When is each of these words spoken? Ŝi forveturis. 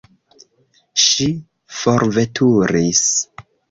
Ŝi 1.03 1.29
forveturis. 1.85 3.09